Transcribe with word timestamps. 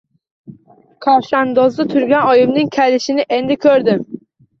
Kavshandozda 1.05 1.85
turgan 1.91 2.29
oyimning 2.31 2.71
kalishini 2.79 3.27
endi 3.37 3.59
ko‘rdim. 3.67 4.03